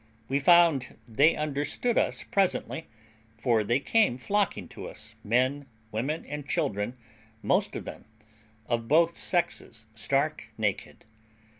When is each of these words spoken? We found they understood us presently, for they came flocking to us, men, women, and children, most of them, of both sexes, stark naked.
We 0.27 0.39
found 0.39 0.97
they 1.07 1.35
understood 1.35 1.95
us 1.95 2.23
presently, 2.23 2.87
for 3.37 3.63
they 3.63 3.79
came 3.79 4.17
flocking 4.17 4.67
to 4.69 4.87
us, 4.87 5.13
men, 5.23 5.67
women, 5.91 6.25
and 6.25 6.49
children, 6.49 6.97
most 7.43 7.75
of 7.75 7.85
them, 7.85 8.05
of 8.65 8.87
both 8.87 9.15
sexes, 9.15 9.85
stark 9.93 10.49
naked. 10.57 11.05